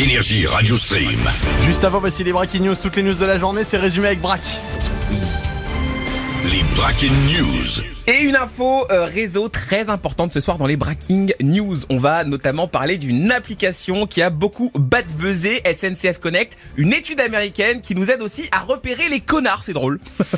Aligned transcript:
Énergie 0.00 0.46
Radio 0.46 0.78
Stream. 0.78 1.20
Juste 1.66 1.84
avant, 1.84 2.00
voici 2.00 2.24
les 2.24 2.32
Breaking 2.32 2.60
News. 2.60 2.74
Toutes 2.74 2.96
les 2.96 3.02
news 3.02 3.12
de 3.12 3.26
la 3.26 3.38
journée, 3.38 3.64
c'est 3.64 3.76
résumé 3.76 4.06
avec 4.06 4.22
Brack. 4.22 4.40
Les 6.50 6.62
Bracken 6.74 7.12
News. 7.28 7.84
Et 8.06 8.22
une 8.22 8.34
info 8.34 8.86
euh, 8.90 9.04
réseau 9.04 9.50
très 9.50 9.90
importante 9.90 10.32
ce 10.32 10.40
soir 10.40 10.56
dans 10.56 10.64
les 10.64 10.78
Breaking 10.78 11.26
News. 11.42 11.76
On 11.90 11.98
va 11.98 12.24
notamment 12.24 12.66
parler 12.66 12.96
d'une 12.96 13.30
application 13.30 14.06
qui 14.06 14.22
a 14.22 14.30
beaucoup 14.30 14.70
bad 14.74 15.04
buzzé, 15.18 15.62
SNCF 15.66 16.18
Connect, 16.18 16.56
une 16.78 16.94
étude 16.94 17.20
américaine 17.20 17.82
qui 17.82 17.94
nous 17.94 18.10
aide 18.10 18.22
aussi 18.22 18.48
à 18.52 18.60
repérer 18.60 19.10
les 19.10 19.20
connards, 19.20 19.64
c'est 19.64 19.74
drôle. 19.74 20.00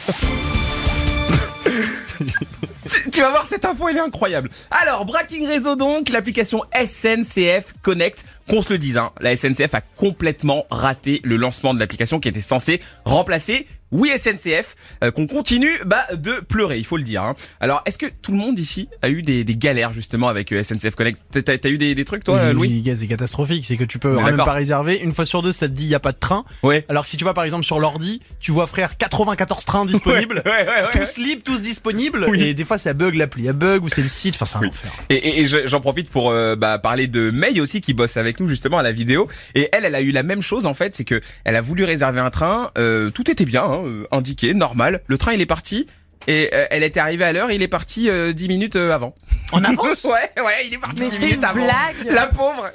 tu, 1.64 3.10
tu 3.12 3.20
vas 3.20 3.30
voir 3.30 3.46
cette 3.48 3.64
info, 3.64 3.88
elle 3.88 3.98
est 3.98 4.00
incroyable. 4.00 4.50
Alors, 4.72 5.04
Breaking 5.04 5.46
Réseau 5.46 5.76
donc, 5.76 6.08
l'application 6.08 6.64
SNCF 6.74 7.74
Connect. 7.82 8.24
Qu'on 8.52 8.60
se 8.60 8.70
le 8.70 8.78
dise, 8.78 8.98
hein, 8.98 9.12
la 9.20 9.34
SNCF 9.34 9.74
a 9.74 9.80
complètement 9.80 10.66
raté 10.70 11.22
le 11.24 11.36
lancement 11.36 11.72
de 11.72 11.80
l'application 11.80 12.20
qui 12.20 12.28
était 12.28 12.42
censée 12.42 12.82
remplacer 13.06 13.66
oui 13.94 14.10
SNCF, 14.18 14.74
euh, 15.04 15.10
qu'on 15.10 15.26
continue 15.26 15.68
bah, 15.84 16.06
de 16.14 16.40
pleurer, 16.48 16.78
il 16.78 16.84
faut 16.86 16.96
le 16.96 17.02
dire. 17.02 17.22
hein. 17.24 17.36
Alors, 17.60 17.82
est-ce 17.84 17.98
que 17.98 18.06
tout 18.06 18.32
le 18.32 18.38
monde 18.38 18.58
ici 18.58 18.88
a 19.02 19.10
eu 19.10 19.20
des, 19.20 19.44
des 19.44 19.54
galères 19.54 19.92
justement 19.92 20.28
avec 20.28 20.50
euh, 20.50 20.62
SNCF 20.62 20.94
Connect? 20.94 21.20
T'as 21.44 21.68
eu 21.68 21.76
des, 21.76 21.94
des 21.94 22.04
trucs 22.06 22.24
toi, 22.24 22.54
Louis? 22.54 22.82
Oui, 22.86 22.96
c'est 22.96 23.06
catastrophique. 23.06 23.66
C'est 23.66 23.76
que 23.76 23.84
tu 23.84 23.98
peux 23.98 24.16
même 24.16 24.38
pas 24.38 24.52
réserver. 24.54 24.98
Une 25.02 25.12
fois 25.12 25.26
sur 25.26 25.42
deux, 25.42 25.52
ça 25.52 25.68
te 25.68 25.74
dit 25.74 25.84
il 25.84 25.90
y 25.90 25.94
a 25.94 26.00
pas 26.00 26.12
de 26.12 26.16
train. 26.18 26.46
Ouais. 26.62 26.86
Alors 26.88 27.04
que 27.04 27.10
si 27.10 27.18
tu 27.18 27.24
vas 27.24 27.34
par 27.34 27.44
exemple 27.44 27.66
sur 27.66 27.80
l'ordi, 27.80 28.22
tu 28.40 28.50
vois 28.50 28.66
frère 28.66 28.96
94 28.96 29.62
trains 29.66 29.84
disponibles. 29.84 30.42
Ouais, 30.46 30.66
ouais. 30.66 30.90
Tous 31.06 31.18
libres, 31.18 31.42
tous 31.44 31.60
disponibles. 31.60 32.24
Oui. 32.30 32.42
Et 32.44 32.54
des 32.54 32.64
fois, 32.64 32.78
ça 32.78 32.94
bug 32.94 33.14
l'appli, 33.14 33.46
elle 33.46 33.52
bug 33.52 33.84
ou 33.84 33.90
c'est 33.90 34.00
le 34.00 34.08
site. 34.08 34.36
Enfin, 34.36 34.46
c'est 34.46 34.56
un 34.64 34.68
enfer. 34.68 34.90
Et, 35.10 35.16
et- 35.16 35.40
et 35.42 35.46
je- 35.46 35.66
j'en 35.66 35.82
profite 35.82 36.08
pour 36.08 36.30
euh, 36.30 36.56
bah, 36.56 36.78
parler 36.78 37.08
de 37.08 37.30
May 37.30 37.60
aussi 37.60 37.82
qui 37.82 37.92
bosse 37.92 38.16
avec 38.16 38.40
justement 38.48 38.78
à 38.78 38.82
la 38.82 38.92
vidéo. 38.92 39.28
Et 39.54 39.68
elle, 39.72 39.84
elle 39.84 39.94
a 39.94 40.00
eu 40.00 40.10
la 40.10 40.22
même 40.22 40.42
chose 40.42 40.66
en 40.66 40.74
fait, 40.74 40.94
c'est 40.94 41.04
que 41.04 41.20
elle 41.44 41.56
a 41.56 41.60
voulu 41.60 41.84
réserver 41.84 42.20
un 42.20 42.30
train, 42.30 42.70
euh, 42.78 43.10
tout 43.10 43.30
était 43.30 43.44
bien, 43.44 43.64
hein, 43.64 43.82
euh, 43.84 44.06
indiqué, 44.10 44.54
normal. 44.54 45.02
Le 45.06 45.18
train 45.18 45.32
il 45.32 45.40
est 45.40 45.46
parti 45.46 45.86
et 46.26 46.50
euh, 46.52 46.66
elle 46.70 46.82
était 46.82 47.00
arrivée 47.00 47.24
à 47.24 47.32
l'heure, 47.32 47.50
il 47.50 47.62
est 47.62 47.68
parti 47.68 48.08
10 48.34 48.48
minutes 48.48 48.76
avant. 48.76 49.14
En 49.52 49.62
avance 49.64 50.04
ouais, 50.04 50.42
ouais, 50.42 50.66
il 50.66 50.74
est 50.74 50.78
parti 50.78 51.00
Mais 51.00 51.06
10 51.08 51.12
c'est 51.12 51.18
minutes 51.20 51.36
une 51.38 51.44
avant. 51.44 51.64
blague 51.64 52.10
La 52.14 52.26
pauvre. 52.26 52.70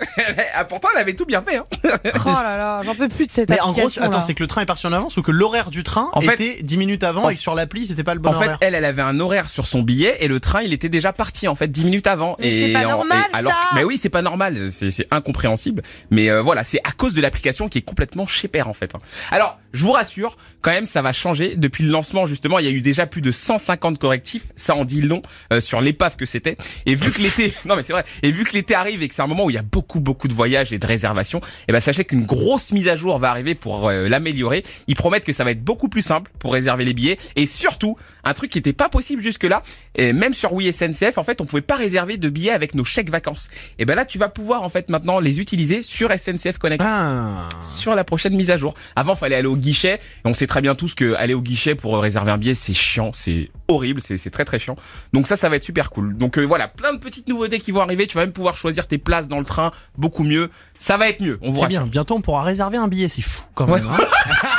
Ah, 0.53 0.65
pourtant 0.65 0.89
elle 0.95 1.01
avait 1.01 1.13
tout 1.15 1.25
bien 1.25 1.41
fait. 1.41 1.57
Hein. 1.57 1.65
Oh 2.25 2.29
là 2.29 2.57
là, 2.57 2.81
j'en 2.83 2.95
peux 2.95 3.07
plus 3.07 3.25
de 3.27 3.31
cette 3.31 3.49
Mais 3.49 3.59
en 3.59 3.71
gros, 3.71 3.81
application 3.81 4.03
attends, 4.03 4.21
c'est 4.21 4.33
que 4.33 4.43
le 4.43 4.47
train 4.47 4.61
est 4.61 4.65
parti 4.65 4.85
en 4.87 4.93
avance 4.93 5.17
ou 5.17 5.21
que 5.21 5.31
l'horaire 5.31 5.69
du 5.69 5.83
train 5.83 6.09
En 6.13 6.21
fait- 6.21 6.33
était 6.33 6.63
10 6.63 6.77
minutes 6.77 7.03
avant 7.03 7.23
en- 7.25 7.29
et 7.29 7.35
que 7.35 7.41
sur 7.41 7.55
l'appli, 7.55 7.85
c'était 7.87 8.03
pas 8.03 8.13
le 8.13 8.19
bon 8.19 8.29
En 8.29 8.33
fait, 8.33 8.45
horaire. 8.45 8.57
elle, 8.61 8.75
elle 8.75 8.85
avait 8.85 9.01
un 9.01 9.19
horaire 9.19 9.49
sur 9.49 9.65
son 9.65 9.81
billet 9.81 10.17
et 10.19 10.27
le 10.27 10.39
train, 10.39 10.61
il 10.61 10.73
était 10.73 10.89
déjà 10.89 11.13
parti 11.13 11.47
en 11.47 11.55
fait 11.55 11.67
10 11.67 11.85
minutes 11.85 12.07
avant. 12.07 12.35
Mais 12.39 12.47
et 12.49 12.67
c'est 12.67 12.73
pas 12.73 12.85
en- 12.85 12.89
normal, 12.89 13.23
et 13.31 13.35
alors, 13.35 13.51
ça 13.53 13.59
mais 13.75 13.83
oui, 13.83 13.97
c'est 14.01 14.09
pas 14.09 14.21
normal, 14.21 14.71
c'est 14.71 14.91
c'est 14.91 15.07
incompréhensible. 15.11 15.83
Mais 16.11 16.29
euh, 16.29 16.41
voilà, 16.41 16.63
c'est 16.63 16.79
à 16.83 16.91
cause 16.91 17.13
de 17.13 17.21
l'application 17.21 17.67
qui 17.69 17.77
est 17.79 17.81
complètement 17.83 18.25
chez 18.25 18.47
père 18.47 18.67
en 18.67 18.73
fait. 18.73 18.93
hein. 18.95 18.99
Alors, 19.31 19.59
je 19.73 19.83
vous 19.83 19.91
rassure, 19.91 20.37
quand 20.61 20.71
même, 20.71 20.85
ça 20.85 21.01
va 21.01 21.13
changer. 21.13 21.55
Depuis 21.55 21.83
le 21.83 21.91
lancement, 21.91 22.25
justement, 22.25 22.59
il 22.59 22.65
y 22.65 22.67
a 22.67 22.71
eu 22.71 22.81
déjà 22.81 23.05
plus 23.05 23.21
de 23.21 23.31
150 23.31 23.99
correctifs. 23.99 24.45
Ça 24.55 24.75
en 24.75 24.85
dit 24.85 25.01
long 25.01 25.21
euh, 25.53 25.61
sur 25.61 25.81
l'épave 25.81 26.15
que 26.15 26.25
c'était. 26.25 26.57
Et 26.85 26.95
vu 26.95 27.11
que 27.11 27.21
l'été, 27.21 27.53
non 27.65 27.75
mais 27.75 27.83
c'est 27.83 27.93
vrai. 27.93 28.05
Et 28.23 28.31
vu 28.31 28.43
que 28.43 28.53
l'été 28.53 28.75
arrive 28.75 29.01
et 29.03 29.07
que 29.07 29.15
c'est 29.15 29.21
un 29.21 29.27
moment 29.27 29.45
où 29.45 29.49
il 29.49 29.55
y 29.55 29.59
a 29.59 29.63
beaucoup 29.63 29.99
beaucoup 29.99 30.27
de 30.27 30.33
voyages 30.33 30.73
et 30.73 30.79
de 30.79 30.85
réservations, 30.87 31.41
et 31.67 31.71
ben 31.71 31.79
sachez 31.79 32.05
qu'une 32.05 32.25
grosse 32.25 32.71
mise 32.71 32.87
à 32.87 32.95
jour 32.95 33.17
va 33.19 33.29
arriver 33.29 33.55
pour 33.55 33.87
euh, 33.89 34.07
l'améliorer. 34.07 34.63
Ils 34.87 34.95
promettent 34.95 35.25
que 35.25 35.33
ça 35.33 35.43
va 35.43 35.51
être 35.51 35.63
beaucoup 35.63 35.89
plus 35.89 36.01
simple 36.01 36.31
pour 36.39 36.53
réserver 36.53 36.85
les 36.85 36.93
billets 36.93 37.17
et 37.35 37.47
surtout 37.47 37.97
un 38.23 38.33
truc 38.33 38.51
qui 38.51 38.57
n'était 38.57 38.73
pas 38.73 38.89
possible 38.89 39.23
jusque 39.23 39.43
là. 39.43 39.61
Et 39.95 40.13
même 40.13 40.33
sur 40.33 40.53
Oui 40.53 40.71
SNCF, 40.71 41.17
en 41.17 41.23
fait, 41.23 41.41
on 41.41 41.45
pouvait 41.45 41.61
pas 41.61 41.75
réserver 41.75 42.17
de 42.17 42.29
billets 42.29 42.51
avec 42.51 42.75
nos 42.75 42.83
chèques 42.83 43.09
vacances. 43.09 43.47
Et 43.79 43.85
ben 43.85 43.95
là, 43.95 44.05
tu 44.05 44.17
vas 44.17 44.29
pouvoir 44.29 44.63
en 44.63 44.69
fait 44.69 44.89
maintenant 44.89 45.19
les 45.19 45.39
utiliser 45.39 45.83
sur 45.83 46.11
SNCF 46.11 46.57
Connect 46.57 46.83
Ah. 46.85 47.47
sur 47.61 47.95
la 47.95 48.03
prochaine 48.03 48.35
mise 48.35 48.51
à 48.51 48.57
jour. 48.57 48.73
Avant, 48.95 49.15
fallait 49.15 49.35
aller 49.35 49.47
au 49.47 49.57
guichet. 49.57 49.95
Et 49.95 50.27
on 50.27 50.33
sait 50.33 50.47
très 50.47 50.61
bien 50.61 50.75
tous 50.75 50.95
que 50.95 51.13
aller 51.15 51.33
au 51.33 51.41
guichet 51.41 51.75
pour 51.75 51.97
réserver 51.99 52.31
un 52.31 52.37
billet, 52.37 52.55
c'est 52.55 52.73
chiant, 52.73 53.11
c'est 53.13 53.49
horrible, 53.67 54.01
c'est 54.01 54.17
c'est 54.17 54.29
très 54.29 54.45
très 54.45 54.59
chiant. 54.59 54.75
Donc 55.13 55.27
ça, 55.27 55.35
ça 55.35 55.49
va 55.49 55.55
être 55.57 55.63
super 55.63 55.89
cool. 55.89 56.17
Donc 56.17 56.37
euh, 56.37 56.43
voilà, 56.43 56.56
plein 56.67 56.93
de 56.93 56.97
petites 56.97 57.27
nouveautés 57.27 57.59
qui 57.59 57.71
vont 57.71 57.81
arriver. 57.81 58.07
Tu 58.07 58.15
vas 58.17 58.21
même 58.23 58.33
pouvoir 58.33 58.57
choisir 58.57 58.87
tes 58.87 58.97
places 58.97 59.27
dans 59.27 59.37
le 59.37 59.45
train 59.45 59.69
beaucoup 59.99 60.23
mieux. 60.23 60.49
Ça 60.79 60.97
va 60.97 61.09
être 61.09 61.21
mieux. 61.21 61.37
On 61.43 61.51
rassure. 61.51 61.67
bien, 61.67 61.83
bientôt 61.83 62.15
on 62.15 62.21
pourra 62.21 62.41
réserver 62.41 62.77
un 62.77 62.87
billet, 62.87 63.09
c'est 63.09 63.21
fou 63.21 63.43
quand 63.53 63.67
même. 63.67 63.85
Ouais. 63.85 63.91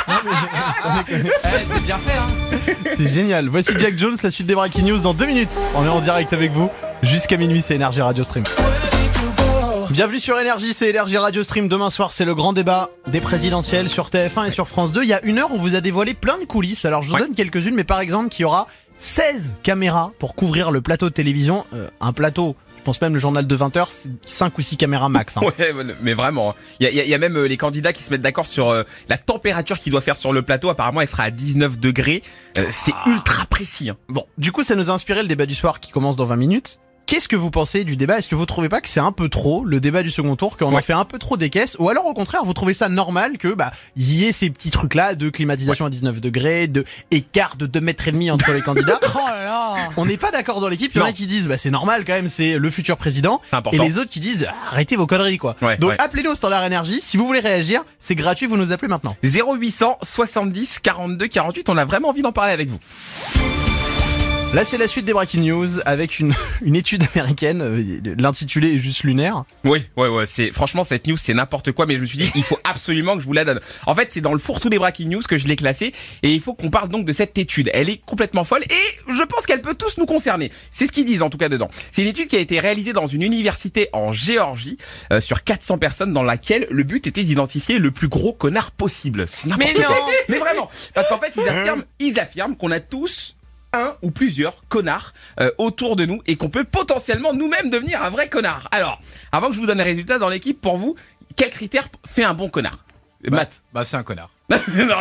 hein. 0.07 0.23
C'est 1.11 1.81
bien 1.83 1.97
fait. 1.97 2.17
Hein. 2.17 2.73
C'est 2.97 3.07
génial. 3.09 3.47
Voici 3.49 3.71
Jack 3.77 3.97
Jones, 3.97 4.15
la 4.23 4.29
suite 4.29 4.47
des 4.47 4.55
Breaking 4.55 4.83
News 4.83 4.99
dans 4.99 5.13
deux 5.13 5.25
minutes. 5.25 5.49
On 5.75 5.83
est 5.85 5.89
en 5.89 5.99
direct 5.99 6.31
avec 6.33 6.51
vous 6.51 6.69
jusqu'à 7.03 7.35
minuit, 7.37 7.61
c'est 7.61 7.75
Énergie 7.75 8.01
Radio 8.01 8.23
Stream. 8.23 8.43
Bienvenue 9.91 10.19
sur 10.19 10.39
Énergie, 10.39 10.73
c'est 10.73 10.87
Énergie 10.89 11.17
Radio 11.17 11.43
Stream. 11.43 11.67
Demain 11.67 11.89
soir, 11.89 12.11
c'est 12.11 12.25
le 12.25 12.35
grand 12.35 12.53
débat 12.53 12.89
des 13.07 13.19
présidentielles 13.21 13.89
sur 13.89 14.09
TF1 14.09 14.47
et 14.47 14.51
sur 14.51 14.67
France 14.67 14.93
2. 14.93 15.01
Il 15.03 15.09
y 15.09 15.13
a 15.13 15.23
une 15.25 15.39
heure, 15.39 15.49
on 15.51 15.57
vous 15.57 15.75
a 15.75 15.81
dévoilé 15.81 16.13
plein 16.13 16.37
de 16.37 16.45
coulisses. 16.45 16.85
Alors, 16.85 17.01
je 17.01 17.07
vous 17.09 17.15
Ouais. 17.15 17.21
donne 17.21 17.33
quelques-unes, 17.33 17.73
mais 17.73 17.83
par 17.83 17.99
exemple, 17.99 18.29
qu'il 18.29 18.43
y 18.43 18.45
aura 18.45 18.67
16 18.99 19.55
caméras 19.63 20.11
pour 20.19 20.35
couvrir 20.35 20.71
le 20.71 20.81
plateau 20.81 21.09
de 21.09 21.13
télévision. 21.13 21.65
Euh, 21.73 21.87
un 22.01 22.11
plateau, 22.13 22.55
je 22.77 22.83
pense 22.83 22.99
même 23.01 23.13
le 23.13 23.19
journal 23.19 23.47
de 23.47 23.55
20h, 23.57 23.87
c'est 23.89 24.09
5 24.25 24.57
ou 24.57 24.61
6 24.61 24.75
caméras 24.77 25.07
max. 25.09 25.37
hein. 25.37 25.41
Ouais, 25.59 25.73
mais 26.01 26.13
vraiment. 26.13 26.53
Il 26.79 26.83
y 26.83 26.87
a, 26.87 26.89
il 26.91 26.95
y 26.97 26.99
a- 26.99 27.03
il 27.05 27.09
y 27.09 27.13
a 27.13 27.17
même 27.17 27.37
euh, 27.37 27.47
les 27.47 27.55
candidats 27.57 27.93
qui 27.93 28.03
se 28.03 28.11
mettent 28.11 28.21
d'accord 28.21 28.45
sur 28.47 28.69
euh, 28.69 28.83
la 29.07 29.17
température 29.17 29.79
qu'il 29.79 29.91
doit 29.93 30.01
faire 30.01 30.17
sur 30.17 30.33
le 30.33 30.41
plateau. 30.41 30.69
Apparemment, 30.69 30.99
elle 31.01 31.07
sera 31.07 31.23
à 31.23 31.31
19 31.31 31.79
degrés. 31.79 32.23
Euh, 32.57 32.67
c'est 32.71 32.93
ultra 33.07 33.45
précis. 33.45 33.89
hein. 33.89 33.97
Bon, 34.09 34.25
du 34.37 34.51
coup, 34.51 34.63
ça 34.63 34.75
nous 34.75 34.89
a 34.89 34.93
inspiré 34.93 35.21
le 35.21 35.27
débat 35.29 35.45
du 35.45 35.55
soir 35.55 35.79
qui 35.79 35.91
commence 35.91 36.17
dans 36.17 36.25
20 36.25 36.35
minutes. 36.35 36.79
Qu'est-ce 37.09 37.27
que 37.27 37.35
vous 37.35 37.49
pensez 37.49 37.85
du 37.85 37.95
débat? 37.97 38.19
Est-ce 38.19 38.27
que 38.29 38.35
vous 38.35 38.45
trouvez 38.45 38.69
pas 38.69 38.81
que 38.81 38.87
c'est 38.87 38.99
un 38.99 39.11
peu 39.11 39.29
trop 39.29 39.65
le 39.65 39.79
débat 39.79 40.03
du 40.03 40.11
second 40.11 40.35
tour, 40.35 40.57
qu'on 40.57 40.67
en 40.67 40.73
Ouais. 40.75 40.83
fait 40.83 40.93
un 40.93 41.05
peu 41.05 41.17
trop 41.17 41.37
des 41.37 41.49
caisses? 41.49 41.75
Ou 41.79 41.89
alors 41.89 42.05
au 42.05 42.13
contraire, 42.13 42.43
vous 42.45 42.53
trouvez 42.53 42.73
ça 42.73 42.87
normal 42.87 43.39
que 43.39 43.47
bah 43.47 43.71
il 43.95 44.13
y 44.13 44.25
ait 44.25 44.31
ces 44.31 44.51
petits 44.51 44.69
trucs 44.69 44.93
là 44.93 45.15
de 45.15 45.29
climatisation 45.29 45.87
à 45.87 45.89
19 45.89 46.21
degrés, 46.21 46.67
de 46.67 46.85
écart 47.09 47.57
de 47.57 47.65
2 47.65 47.81
mètres 47.81 48.07
et 48.07 48.11
demi 48.11 48.29
entre 48.29 48.51
les 48.51 48.61
candidats? 48.61 48.99
Oh 49.15 49.27
là 49.27 49.43
là 49.43 49.75
On 49.97 50.05
n'est 50.05 50.17
pas 50.17 50.29
d'accord 50.29 50.61
dans 50.61 50.67
l'équipe. 50.67 50.91
Il 50.93 50.99
y 50.99 51.01
en 51.01 51.05
a 51.05 51.11
qui 51.11 51.25
disent 51.25 51.47
bah 51.47 51.57
c'est 51.57 51.71
normal 51.71 52.05
quand 52.05 52.13
même, 52.13 52.27
c'est 52.27 52.59
le 52.59 52.69
futur 52.69 52.95
président. 52.95 53.41
C'est 53.43 53.57
Et 53.73 53.79
les 53.79 53.97
autres 53.97 54.11
qui 54.11 54.19
disent 54.19 54.45
arrêtez 54.69 54.95
vos 54.95 55.07
conneries 55.07 55.39
quoi. 55.39 55.55
Ouais, 55.63 55.77
Donc 55.77 55.89
ouais. 55.89 55.95
appelez-nous 55.99 56.29
au 56.29 56.35
standard 56.35 56.63
énergie. 56.63 57.01
Si 57.01 57.17
vous 57.17 57.25
voulez 57.25 57.39
réagir, 57.39 57.85
c'est 57.97 58.13
gratuit. 58.13 58.45
Vous 58.45 58.55
nous 58.57 58.71
appelez 58.71 58.87
maintenant. 58.87 59.17
0800 59.23 59.97
70 60.03 60.77
42 60.77 61.27
48. 61.27 61.69
On 61.69 61.77
a 61.77 61.85
vraiment 61.85 62.09
envie 62.09 62.21
d'en 62.21 62.31
parler 62.33 62.53
avec 62.53 62.69
vous. 62.69 62.77
Là, 64.51 64.65
c'est 64.65 64.79
la 64.79 64.87
suite 64.87 65.05
des 65.05 65.13
breaking 65.13 65.41
news 65.43 65.67
avec 65.85 66.17
une, 66.19 66.33
une 66.63 66.75
étude 66.75 67.05
américaine. 67.13 67.61
euh, 67.61 68.15
L'intitulé 68.17 68.73
est 68.73 68.79
juste 68.79 69.03
lunaire. 69.03 69.43
Oui, 69.63 69.83
ouais, 69.95 70.07
ouais. 70.07 70.25
C'est 70.25 70.49
franchement 70.51 70.83
cette 70.83 71.05
news, 71.05 71.17
c'est 71.17 71.35
n'importe 71.35 71.71
quoi. 71.71 71.85
Mais 71.85 71.97
je 71.97 72.01
me 72.01 72.07
suis 72.07 72.17
dit, 72.17 72.31
il 72.33 72.41
faut 72.41 72.57
absolument 72.63 73.13
que 73.15 73.21
je 73.21 73.27
vous 73.27 73.33
la 73.33 73.45
donne. 73.45 73.59
En 73.85 73.93
fait, 73.93 74.09
c'est 74.11 74.21
dans 74.21 74.33
le 74.33 74.39
fourre-tout 74.39 74.69
des 74.71 74.79
breaking 74.79 75.07
news 75.07 75.21
que 75.21 75.37
je 75.37 75.47
l'ai 75.47 75.55
classé, 75.55 75.93
et 76.23 76.33
il 76.33 76.41
faut 76.41 76.55
qu'on 76.55 76.71
parle 76.71 76.89
donc 76.89 77.05
de 77.05 77.13
cette 77.13 77.37
étude. 77.37 77.69
Elle 77.75 77.89
est 77.89 78.03
complètement 78.03 78.43
folle, 78.43 78.63
et 78.63 79.11
je 79.13 79.21
pense 79.21 79.45
qu'elle 79.45 79.61
peut 79.61 79.75
tous 79.75 79.99
nous 79.99 80.07
concerner. 80.07 80.51
C'est 80.71 80.87
ce 80.87 80.91
qu'ils 80.91 81.05
disent 81.05 81.21
en 81.21 81.29
tout 81.29 81.37
cas 81.37 81.47
dedans. 81.49 81.69
C'est 81.91 82.01
une 82.01 82.07
étude 82.07 82.27
qui 82.27 82.35
a 82.35 82.39
été 82.39 82.59
réalisée 82.59 82.91
dans 82.91 83.05
une 83.05 83.21
université 83.21 83.89
en 83.93 84.11
Géorgie 84.11 84.79
euh, 85.13 85.21
sur 85.21 85.43
400 85.43 85.77
personnes, 85.77 86.11
dans 86.11 86.23
laquelle 86.23 86.65
le 86.71 86.81
but 86.81 87.05
était 87.05 87.23
d'identifier 87.23 87.77
le 87.77 87.91
plus 87.91 88.07
gros 88.07 88.33
connard 88.33 88.71
possible. 88.71 89.25
C'est 89.27 89.47
n'importe 89.47 89.73
Mais 89.77 89.83
non 89.83 89.89
Mais 90.27 90.39
vraiment, 90.39 90.71
parce 90.95 91.07
qu'en 91.07 91.19
fait, 91.19 91.33
ils 91.37 91.47
affirment, 91.47 91.83
ils 91.99 92.19
affirment 92.19 92.55
qu'on 92.57 92.71
a 92.71 92.79
tous 92.79 93.35
un 93.73 93.95
ou 94.01 94.11
plusieurs 94.11 94.61
connards 94.67 95.13
euh, 95.39 95.51
autour 95.57 95.95
de 95.95 96.05
nous 96.05 96.21
et 96.25 96.35
qu'on 96.35 96.49
peut 96.49 96.63
potentiellement 96.63 97.33
nous-mêmes 97.33 97.69
devenir 97.69 98.03
un 98.03 98.09
vrai 98.09 98.29
connard. 98.29 98.67
Alors, 98.71 98.99
avant 99.31 99.47
que 99.49 99.53
je 99.53 99.59
vous 99.59 99.67
donne 99.67 99.77
les 99.77 99.83
résultats 99.83 100.19
dans 100.19 100.29
l'équipe, 100.29 100.59
pour 100.59 100.77
vous, 100.77 100.95
quel 101.35 101.49
critère 101.51 101.89
fait 102.05 102.23
un 102.23 102.33
bon 102.33 102.49
connard? 102.49 102.79
Matt. 103.29 103.61
Bah 103.73 103.83
c'est 103.85 103.97
un 103.97 104.03
connard. 104.03 104.29
non, 104.49 104.57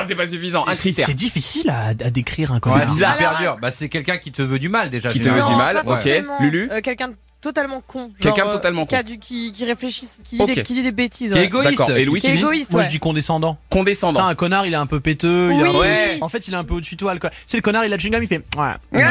c'est 0.08 0.14
pas 0.14 0.26
suffisant. 0.26 0.64
Un 0.66 0.74
C'est 0.74 0.90
critère. 0.90 1.06
c'est 1.06 1.14
difficile 1.14 1.70
à, 1.70 1.86
à 1.88 1.94
décrire 2.10 2.52
un 2.52 2.60
connard. 2.60 2.80
c'est 2.80 2.86
bizarre. 2.94 3.16
hyper 3.16 3.38
dur. 3.38 3.56
Bah 3.62 3.70
c'est 3.70 3.88
quelqu'un 3.88 4.18
qui 4.18 4.32
te 4.32 4.42
veut 4.42 4.58
du 4.58 4.68
mal 4.68 4.90
déjà. 4.90 5.08
Qui 5.10 5.20
te 5.20 5.28
veut 5.28 5.42
du 5.42 5.54
mal, 5.54 5.82
ok. 5.86 6.24
Lulu 6.40 6.68
Euh, 6.72 6.80
Quelqu'un 6.80 7.08
de 7.08 7.14
totalement 7.40 7.80
con. 7.86 8.10
Quelqu'un 8.20 8.48
euh, 8.48 8.52
totalement 8.52 8.84
qui, 8.84 8.96
a 8.96 9.02
con. 9.04 9.08
du- 9.08 9.18
qui, 9.20 9.52
qui 9.52 9.64
réfléchit, 9.64 10.08
qui 10.24 10.36
dit, 10.38 10.44
des, 10.44 10.62
qui 10.64 10.74
dit 10.74 10.82
des 10.82 10.90
bêtises. 10.90 11.32
Qui 11.32 11.38
est 11.38 11.44
égoïste. 11.44 11.70
D'accord. 11.78 11.90
Et 11.96 12.04
Louis, 12.04 12.20
Qui 12.20 12.26
est 12.26 12.34
égoïste, 12.34 12.72
Moi, 12.72 12.82
je 12.82 12.88
dis 12.88 12.98
condescendant. 12.98 13.56
Condescendant. 13.70 14.18
Putain, 14.21 14.28
un 14.30 14.34
connard, 14.34 14.66
il 14.66 14.72
est 14.72 14.76
un 14.76 14.86
peu 14.86 14.98
péteux. 14.98 15.50
il 15.53 15.60
est 15.60 15.62
Oui. 15.62 15.68
un 15.68 15.72
peu- 15.72 15.78
Ouais. 15.78 16.18
En 16.21 16.28
fait, 16.28 16.48
il 16.48 16.54
est 16.54 16.56
un 16.56 16.64
peu 16.64 16.74
au-dessus 16.74 16.97
de 16.97 17.00
toi. 17.00 17.14
C'est 17.47 17.56
le 17.59 17.62
connard, 17.62 17.84
il 17.84 17.92
a 17.92 17.97
le 17.97 18.03
chewing-gum, 18.03 18.22
il 18.22 18.26
fait. 18.28 18.42
Ouais. 18.56 19.00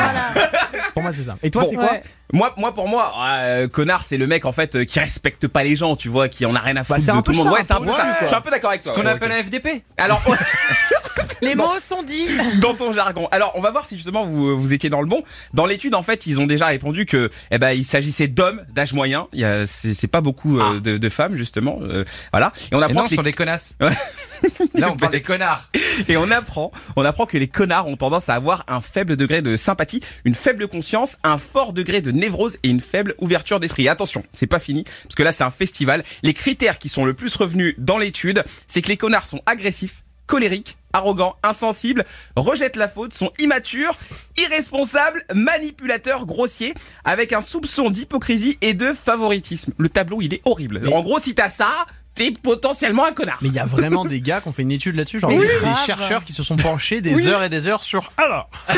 Pour 0.98 1.04
moi, 1.04 1.12
c'est 1.12 1.22
ça. 1.22 1.38
Et 1.44 1.52
toi, 1.52 1.62
Bon. 1.62 1.70
c'est 1.70 1.76
quoi 1.76 1.92
Ouais. 1.92 2.02
Moi, 2.34 2.54
moi, 2.58 2.74
pour 2.74 2.88
moi, 2.88 3.14
euh, 3.20 3.68
connard, 3.68 4.04
c'est 4.04 4.18
le 4.18 4.26
mec 4.26 4.46
en 4.46 4.52
fait 4.52 4.76
euh, 4.76 4.84
qui 4.84 5.00
respecte 5.00 5.48
pas 5.48 5.64
les 5.64 5.76
gens, 5.76 5.96
tu 5.96 6.10
vois, 6.10 6.28
qui 6.28 6.44
en 6.48 6.56
a 6.56 6.60
rien 6.60 6.76
à 6.76 6.84
foutre 6.84 7.00
c'est 7.00 7.12
de 7.16 7.22
tout 7.22 7.32
le 7.32 7.38
monde. 7.38 7.48
ça, 7.48 7.54
Ouais, 7.54 7.62
c'est 7.68 7.74
un 7.74 7.80
peu 7.82 7.92
ça. 7.92 8.18
Je 8.22 8.26
suis 8.26 8.36
un 8.36 8.42
peu 8.42 8.50
d'accord 8.50 8.72
avec 8.72 8.82
toi. 8.82 8.94
Ce 8.96 9.00
qu'on 9.00 9.06
appelle 9.06 9.32
un 9.32 9.44
FDP. 9.44 9.84
Alors, 9.98 10.22
Les 11.42 11.56
mots 11.56 11.80
sont 11.82 12.04
dits. 12.04 12.28
dans 12.62 12.74
ton 12.74 12.92
jargon. 12.92 13.28
Alors, 13.32 13.52
on 13.56 13.62
va 13.62 13.72
voir 13.72 13.86
si 13.88 13.96
justement 13.96 14.26
vous 14.26 14.60
vous 14.60 14.74
étiez 14.74 14.90
dans 14.90 15.02
le 15.02 15.08
bon. 15.08 15.24
Dans 15.54 15.66
l'étude, 15.66 15.96
en 15.96 16.04
fait, 16.04 16.26
ils 16.26 16.40
ont 16.40 16.46
déjà 16.48 16.68
répondu 16.68 17.06
que, 17.06 17.30
eh 17.52 17.58
ben, 17.58 17.72
il 17.72 17.86
s'agissait 17.86 18.28
d'hommes 18.28 18.64
d'âge 18.74 18.94
moyen. 18.94 19.28
Il 19.34 19.40
y 19.40 19.46
a, 19.46 19.66
c'est, 19.68 19.94
c'est 19.94 20.08
pas 20.08 20.22
beaucoup 20.22 20.60
euh, 20.60 20.80
de, 20.80 20.98
de 20.98 21.10
femmes 21.10 21.36
justement. 21.36 21.80
euh, 21.82 22.04
voilà. 22.32 22.54
Et 22.72 22.76
on 22.76 22.82
Et 22.82 22.84
apprend 22.84 23.00
non, 23.02 23.04
que 23.04 23.10
ce 23.10 23.16
sont 23.16 23.22
les... 23.22 23.32
des 23.32 23.36
connasses. 23.36 23.76
Là, 24.76 24.92
on 24.92 24.96
parle 24.96 25.12
des 25.14 25.22
connards. 25.22 25.70
Et 26.08 26.18
on 26.18 26.30
apprend, 26.30 26.72
on 26.96 27.04
apprend 27.06 27.26
que 27.26 27.38
les 27.38 27.48
connards 27.48 27.88
ont 27.88 27.98
tendance 27.98 28.30
à 28.30 28.36
avoir 28.36 28.64
un 28.68 28.82
faible 28.82 29.18
degré 29.18 29.42
de 29.42 29.58
sympathie, 29.58 30.02
une 30.26 30.36
faible 30.36 30.68
conscience, 30.68 31.18
un 31.24 31.38
fort 31.40 31.74
degré 31.74 32.02
de 32.02 32.12
névrose 32.12 32.58
et 32.64 32.70
une 32.70 32.82
faible 32.82 33.16
ouverture 33.20 33.60
d'esprit. 33.60 33.84
Et 33.86 33.90
Attention, 33.90 34.24
c'est 34.34 34.48
pas 34.48 34.60
fini, 34.60 34.84
parce 35.04 35.16
que 35.16 35.24
là 35.24 35.32
c'est 35.32 35.44
un 35.44 35.50
festival. 35.50 36.04
Les 36.22 36.34
critères 36.36 36.78
qui 36.78 36.88
sont 36.90 37.04
le 37.06 37.14
plus 37.16 37.36
revenus 37.36 37.74
dans 37.80 37.98
l'étude, 37.98 38.44
c'est 38.68 38.82
que 38.84 38.90
les 38.90 38.98
connards 38.98 39.26
sont 39.28 39.42
agressifs, 39.48 39.96
colériques, 40.28 40.78
arrogants, 40.94 41.36
insensibles, 41.44 42.06
rejettent 42.36 42.76
la 42.76 42.88
faute, 42.88 43.14
sont 43.14 43.32
immatures, 43.40 43.98
irresponsables, 44.38 45.26
manipulateurs, 45.34 46.26
grossiers, 46.26 46.74
avec 47.06 47.34
un 47.34 47.42
soupçon 47.42 47.90
d'hypocrisie 47.90 48.58
et 48.62 48.74
de 48.74 48.94
favoritisme. 48.94 49.74
Le 49.78 49.90
tableau, 49.90 50.22
il 50.22 50.34
est 50.34 50.42
horrible. 50.46 50.82
En 50.94 51.02
gros, 51.02 51.20
si 51.20 51.34
t'as 51.34 51.50
ça, 51.50 51.88
t'es 52.18 52.32
potentiellement 52.32 53.06
un 53.06 53.12
connard. 53.14 53.38
Mais 53.42 53.50
il 53.50 53.54
y 53.54 53.60
a 53.60 53.66
vraiment 53.66 54.04
des 54.04 54.20
gars 54.22 54.42
qui 54.42 54.48
ont 54.48 54.52
fait 54.52 54.64
une 54.64 54.72
étude 54.72 54.96
là-dessus, 54.96 55.20
genre 55.20 55.30
des, 55.30 55.38
oui. 55.38 55.48
des 55.48 55.60
Grave. 55.62 55.86
chercheurs 55.86 56.24
qui 56.24 56.34
se 56.34 56.44
sont 56.44 56.56
penchés 56.56 57.02
des 57.02 57.28
heures 57.28 57.44
et 57.44 57.50
des 57.50 57.68
heures 57.68 57.84
sur 57.84 58.10
alors. 58.18 58.50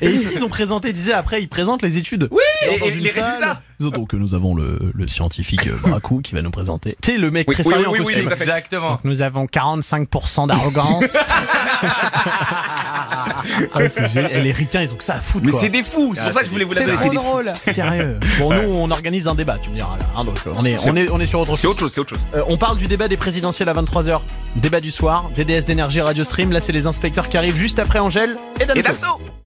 et 0.00 0.10
ici 0.10 0.28
ils 0.36 0.44
ont 0.44 0.48
présenté, 0.48 0.88
ils 0.88 0.92
disaient 0.94 1.12
après 1.12 1.42
ils 1.42 1.48
présentent 1.48 1.82
les 1.82 1.98
études. 1.98 2.28
Oui. 2.30 2.42
et- 2.68 2.74
et 2.74 2.90
les 2.90 3.10
résultats. 3.10 3.62
Donc 3.80 4.12
nous 4.12 4.34
avons 4.34 4.54
le, 4.54 4.78
le 4.94 5.08
scientifique 5.08 5.66
euh, 5.66 5.76
Bracou 5.82 6.20
qui 6.20 6.34
va 6.34 6.42
nous 6.42 6.50
présenter. 6.50 6.96
Tu 7.02 7.12
sais 7.12 7.18
le 7.18 7.30
mec 7.30 7.48
Oui, 7.48 7.54
très 7.54 7.64
oui, 7.66 7.70
sérieux 7.70 7.88
oui, 7.88 8.00
en 8.00 8.04
oui, 8.04 8.12
costume. 8.14 8.32
Exactement. 8.32 8.90
Donc 8.90 9.04
nous 9.04 9.22
avons 9.22 9.46
45% 9.46 10.48
d'arrogance. 10.48 11.16
Ah, 13.72 13.78
les 13.80 14.52
ricains 14.52 14.82
ils 14.82 14.92
ont 14.92 14.96
que 14.96 15.04
ça 15.04 15.14
à 15.14 15.20
foutre 15.20 15.46
Mais 15.46 15.52
c'est 15.60 15.68
des 15.70 15.82
fous, 15.82 16.12
c'est 16.14 16.20
Ah, 16.20 16.24
pour 16.24 16.32
ça 16.34 16.40
que 16.40 16.46
je 16.46 16.50
voulais 16.50 16.64
vous 16.64 16.74
la 16.74 16.80
C'est 16.80 16.86
donner. 16.86 16.96
trop 16.98 17.08
c'est 17.10 17.14
drôle. 17.14 17.52
Sérieux. 17.68 18.18
Bon 18.38 18.52
nous 18.52 18.68
on 18.68 18.90
organise 18.90 19.26
un 19.28 19.34
débat, 19.34 19.58
tu 19.62 19.70
me 19.70 19.76
diras 19.76 19.96
là. 19.98 20.04
hein, 20.16 20.24
donc, 20.24 20.36
on 20.56 20.64
est 20.64 20.76
on 20.90 20.96
est 20.96 21.10
on 21.10 21.20
est 21.20 21.26
sur 21.26 21.40
autre 21.40 21.56
C'est 21.56 21.62
chose. 21.62 21.70
autre 21.72 21.80
chose, 21.80 21.92
c'est 21.92 22.00
autre 22.00 22.10
chose. 22.10 22.18
Euh, 22.34 22.42
on 22.48 22.56
parle 22.56 22.78
du 22.78 22.86
débat 22.86 23.08
des 23.08 23.16
présidentielles 23.16 23.68
à 23.68 23.74
23h. 23.74 24.20
Débat 24.56 24.80
du 24.80 24.90
soir, 24.90 25.30
DDS 25.34 25.66
d'énergie 25.66 26.00
Radio 26.00 26.24
Stream. 26.24 26.52
Là, 26.52 26.60
c'est 26.60 26.72
les 26.72 26.86
inspecteurs 26.86 27.28
qui 27.28 27.36
arrivent 27.36 27.56
juste 27.56 27.78
après 27.78 27.98
Angèle 27.98 28.36
et 28.60 28.64
Damso. 28.66 28.78
Et 28.78 28.82
Damso 28.82 29.06